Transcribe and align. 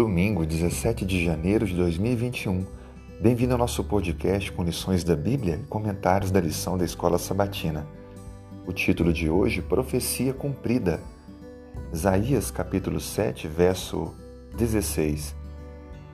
Domingo, 0.00 0.46
17 0.46 1.04
de 1.04 1.22
janeiro 1.22 1.66
de 1.66 1.74
2021. 1.74 2.64
Bem-vindo 3.20 3.52
ao 3.52 3.58
nosso 3.58 3.84
podcast 3.84 4.50
com 4.50 4.64
lições 4.64 5.04
da 5.04 5.14
Bíblia 5.14 5.60
e 5.62 5.66
comentários 5.66 6.30
da 6.30 6.40
lição 6.40 6.78
da 6.78 6.86
Escola 6.86 7.18
Sabatina. 7.18 7.86
O 8.66 8.72
título 8.72 9.12
de 9.12 9.28
hoje, 9.28 9.60
Profecia 9.60 10.32
Cumprida. 10.32 11.02
Isaías 11.92 12.50
capítulo 12.50 12.98
7, 12.98 13.46
verso 13.46 14.14
16. 14.56 15.36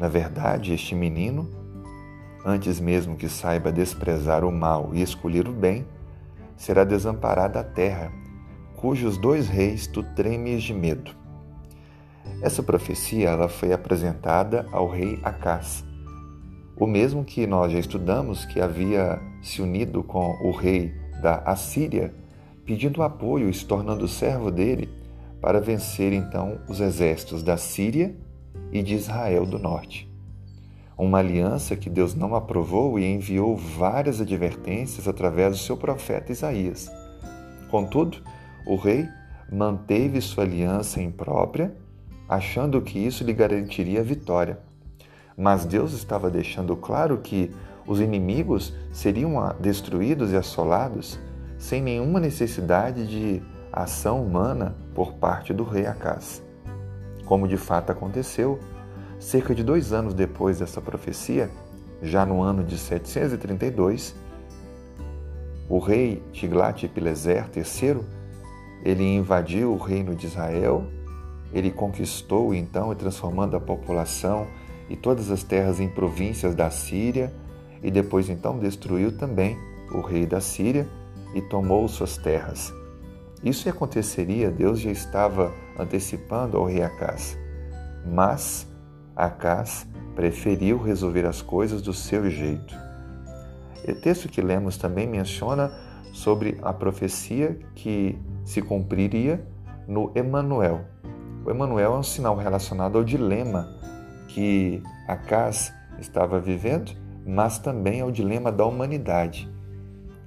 Na 0.01 0.09
verdade, 0.09 0.73
este 0.73 0.97
menino, 0.97 1.49
antes 2.45 2.81
mesmo 2.81 3.15
que 3.15 3.29
saiba 3.29 3.71
desprezar 3.71 4.45
o 4.45 4.51
mal 4.51 4.91
e 4.95 5.01
escolher 5.01 5.47
o 5.47 5.53
bem, 5.53 5.87
será 6.57 6.83
desamparado 6.83 7.57
a 7.57 7.63
terra, 7.63 8.11
cujos 8.75 9.17
dois 9.17 9.47
reis 9.47 9.87
tu 9.87 10.03
tremes 10.03 10.65
de 10.65 10.75
medo. 10.75 11.26
Essa 12.43 12.63
profecia 12.63 13.31
ela 13.31 13.49
foi 13.49 13.73
apresentada 13.73 14.67
ao 14.73 14.89
rei 14.89 15.19
Acás, 15.23 15.85
o 16.79 16.87
mesmo 16.87 17.25
que 17.25 17.47
nós 17.47 17.73
já 17.73 17.79
estudamos 17.79 18.45
que 18.45 18.61
havia 18.61 19.19
se 19.43 19.63
unido 19.63 20.03
com 20.03 20.37
o 20.43 20.51
rei 20.51 20.93
da 21.23 21.37
Assíria, 21.39 22.15
pedindo 22.67 23.03
apoio 23.03 23.49
e 23.49 23.55
se 23.55 23.65
tornando 23.65 24.07
servo 24.07 24.51
dele 24.51 24.89
para 25.41 25.61
vencer 25.61 26.13
então 26.13 26.61
os 26.69 26.81
exércitos 26.81 27.43
da 27.43 27.57
Síria 27.57 28.15
e 28.71 28.83
de 28.83 28.95
Israel 28.95 29.47
do 29.47 29.59
norte. 29.59 30.07
Uma 30.99 31.19
aliança 31.19 31.77
que 31.77 31.89
Deus 31.89 32.15
não 32.15 32.35
aprovou 32.35 32.99
e 32.99 33.07
enviou 33.07 33.57
várias 33.57 34.21
advertências 34.21 35.09
através 35.09 35.53
do 35.53 35.59
seu 35.59 35.77
profeta 35.77 36.33
Isaías. 36.33 36.91
Contudo, 37.71 38.19
o 38.67 38.77
rei 38.77 39.09
manteve 39.51 40.21
sua 40.21 40.45
aliança 40.45 41.01
imprópria 41.01 41.75
achando 42.29 42.81
que 42.81 42.99
isso 42.99 43.25
lhe 43.25 43.33
garantiria 43.33 44.03
vitória. 44.03 44.59
Mas 45.37 45.65
Deus 45.65 45.93
estava 45.93 46.31
deixando 46.31 46.77
claro 46.77 47.19
que 47.19 47.51
os 47.87 48.01
inimigos 48.01 48.75
seriam 48.91 49.35
destruídos 49.61 50.33
e 50.33 50.37
assolados 50.37 51.19
sem 51.59 51.81
nenhuma 51.81 52.21
necessidade 52.21 53.07
de 53.07 53.43
ação 53.73 54.25
humana 54.25 54.75
por 54.95 55.15
parte 55.15 55.53
do 55.53 55.63
rei 55.63 55.87
Acás. 55.87 56.43
Como 57.25 57.47
de 57.47 57.57
fato 57.57 57.91
aconteceu, 57.91 58.59
cerca 59.19 59.55
de 59.55 59.63
dois 59.63 59.93
anos 59.93 60.15
depois 60.15 60.59
dessa 60.59 60.81
profecia, 60.81 61.51
já 62.03 62.27
no 62.27 62.43
ano 62.43 62.63
de 62.63 62.77
732, 62.77 64.15
o 65.69 65.79
rei 65.79 66.23
Tiglat-Pileser 66.33 67.49
III 67.55 68.01
ele 68.85 69.03
invadiu 69.03 69.73
o 69.73 69.79
reino 69.79 70.15
de 70.15 70.27
Israel 70.27 70.87
ele 71.53 71.71
conquistou 71.71 72.55
então 72.55 72.93
e 72.93 72.97
transformando 72.97 73.57
a 73.57 73.61
população 73.61 74.47
e 74.89 74.97
todas 74.97 75.31
as 75.31 75.43
terras 75.43 75.81
em 75.81 75.89
províncias 75.89 76.55
da 76.55 76.71
Síria 76.71 77.33
e 77.83 77.91
depois 77.91 78.29
então 78.29 78.59
destruiu 78.59 79.17
também 79.17 79.57
o 79.93 80.01
rei 80.01 80.27
da 80.27 80.41
Síria 80.41 80.89
e 81.35 81.41
tomou 81.41 81.87
suas 81.89 82.17
terras. 82.17 82.73
Isso 83.45 83.69
aconteceria, 83.69 84.51
Deus 84.51 84.81
já 84.81 84.91
estava 84.91 85.53
antecipando 85.79 86.57
ao 86.57 86.67
rei 86.67 86.83
Acás. 86.83 87.39
Mas 88.05 88.67
Acás 89.15 89.87
preferiu 90.15 90.83
resolver 90.83 91.27
as 91.27 91.43
coisas 91.43 91.83
do 91.83 91.93
seu 91.93 92.29
jeito. 92.31 92.75
O 93.87 93.95
texto 93.95 94.29
que 94.29 94.41
lemos 94.41 94.77
também 94.77 95.07
menciona 95.07 95.71
sobre 96.13 96.59
a 96.63 96.73
profecia 96.73 97.59
que 97.75 98.19
se 98.45 98.63
cumpriria 98.63 99.47
no 99.87 100.11
Emanuel, 100.15 100.85
o 101.47 101.51
Emanuel 101.51 101.95
é 101.95 101.99
um 101.99 102.03
sinal 102.03 102.37
relacionado 102.37 102.99
ao 102.99 103.05
dilema 103.05 103.73
que 104.27 104.83
Acas 105.07 105.73
estava 105.97 106.41
vivendo, 106.41 106.91
mas 107.25 107.57
também 107.57 108.01
ao 108.01 108.11
dilema 108.11 108.51
da 108.51 108.67
humanidade. 108.67 109.49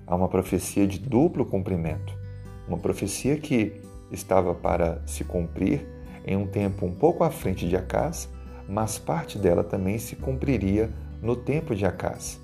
Há 0.08 0.16
uma 0.16 0.30
profecia 0.30 0.88
de 0.88 0.98
duplo 0.98 1.46
cumprimento, 1.46 2.18
uma 2.66 2.78
profecia 2.78 3.36
que 3.36 3.82
estava 4.10 4.56
para 4.56 5.02
se 5.06 5.26
cumprir 5.26 5.86
em 6.26 6.38
um 6.38 6.48
tempo 6.48 6.86
um 6.86 6.96
pouco 6.96 7.22
à 7.26 7.30
frente 7.30 7.68
de 7.68 7.76
Acas, 7.76 8.30
mas 8.66 8.98
parte 8.98 9.38
dela 9.38 9.64
também 9.64 9.98
se 9.98 10.16
cumpriria 10.16 10.90
no 11.22 11.36
tempo 11.36 11.76
de 11.76 11.86
Acas. 11.86 12.40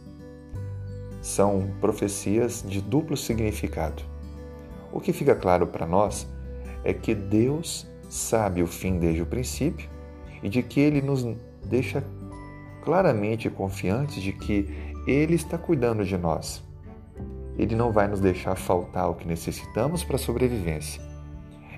São 1.21 1.71
profecias 1.79 2.61
de 2.67 2.81
duplo 2.81 3.15
significado. 3.15 4.03
O 4.91 4.99
que 4.99 5.13
fica 5.13 5.33
claro 5.33 5.65
para 5.65 5.87
nós 5.87 6.27
é 6.83 6.93
que 6.93 7.15
Deus 7.15 7.87
sabe 8.09 8.61
o 8.61 8.67
fim 8.67 8.99
desde 8.99 9.21
o 9.21 9.25
princípio 9.25 9.89
e 10.41 10.49
de 10.49 10.61
que 10.61 10.79
ele 10.79 11.01
nos 11.01 11.25
deixa 11.65 12.03
claramente 12.83 13.49
confiantes 13.49 14.21
de 14.21 14.31
que 14.31 14.67
ele 15.07 15.35
está 15.35 15.57
cuidando 15.57 16.05
de 16.05 16.17
nós. 16.17 16.63
Ele 17.57 17.75
não 17.75 17.91
vai 17.91 18.07
nos 18.07 18.19
deixar 18.19 18.55
faltar 18.55 19.09
o 19.09 19.15
que 19.15 19.27
necessitamos 19.27 20.03
para 20.03 20.17
a 20.17 20.19
sobrevivência. 20.19 21.01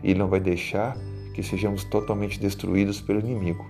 Ele 0.04 0.20
não 0.20 0.28
vai 0.28 0.40
deixar 0.40 0.98
que 1.34 1.44
sejamos 1.44 1.84
totalmente 1.84 2.40
destruídos 2.40 3.00
pelo 3.00 3.20
inimigo, 3.20 3.66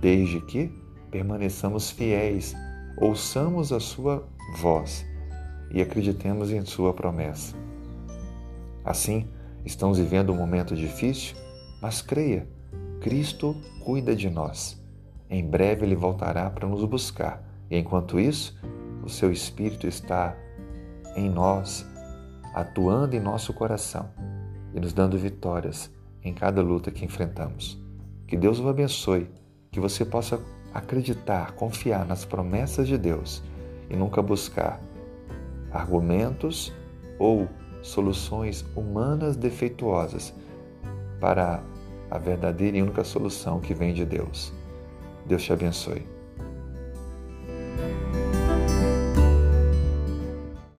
desde 0.00 0.40
que 0.40 0.72
permaneçamos 1.10 1.90
fiéis, 1.90 2.54
ouçamos 2.96 3.72
a 3.72 3.80
sua 3.80 4.26
voz 4.58 5.04
e 5.70 5.82
acreditemos 5.82 6.52
em 6.52 6.64
sua 6.64 6.92
promessa. 6.94 7.56
Assim, 8.84 9.26
estamos 9.64 9.98
vivendo 9.98 10.32
um 10.32 10.36
momento 10.36 10.76
difícil, 10.76 11.36
mas 11.86 12.02
creia, 12.02 12.48
Cristo 13.00 13.54
cuida 13.84 14.16
de 14.16 14.28
nós. 14.28 14.76
Em 15.30 15.48
breve 15.48 15.86
ele 15.86 15.94
voltará 15.94 16.50
para 16.50 16.66
nos 16.66 16.84
buscar. 16.84 17.40
E 17.70 17.78
enquanto 17.78 18.18
isso, 18.18 18.58
o 19.04 19.08
seu 19.08 19.30
Espírito 19.30 19.86
está 19.86 20.36
em 21.14 21.30
nós, 21.30 21.86
atuando 22.52 23.14
em 23.14 23.20
nosso 23.20 23.52
coração 23.52 24.10
e 24.74 24.80
nos 24.80 24.92
dando 24.92 25.16
vitórias 25.16 25.88
em 26.24 26.34
cada 26.34 26.60
luta 26.60 26.90
que 26.90 27.04
enfrentamos. 27.04 27.80
Que 28.26 28.36
Deus 28.36 28.58
o 28.58 28.68
abençoe, 28.68 29.30
que 29.70 29.78
você 29.78 30.04
possa 30.04 30.40
acreditar, 30.74 31.52
confiar 31.52 32.04
nas 32.04 32.24
promessas 32.24 32.88
de 32.88 32.98
Deus 32.98 33.44
e 33.88 33.94
nunca 33.94 34.20
buscar 34.20 34.80
argumentos 35.70 36.72
ou 37.16 37.48
soluções 37.80 38.64
humanas 38.74 39.36
defeituosas 39.36 40.34
para 41.20 41.62
a 42.10 42.18
verdadeira 42.18 42.76
e 42.76 42.82
única 42.82 43.04
solução 43.04 43.60
que 43.60 43.74
vem 43.74 43.92
de 43.92 44.04
Deus. 44.04 44.52
Deus 45.24 45.42
te 45.42 45.52
abençoe. 45.52 46.15